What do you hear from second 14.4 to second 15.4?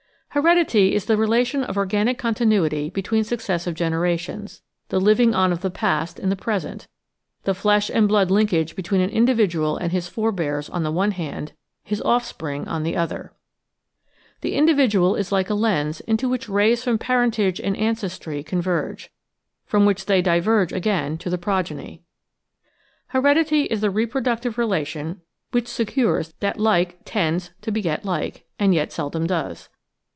individual is